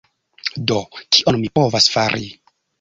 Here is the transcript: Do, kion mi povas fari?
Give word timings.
Do, 0.71 0.77
kion 1.19 1.39
mi 1.45 1.53
povas 1.61 1.93
fari? 1.99 2.29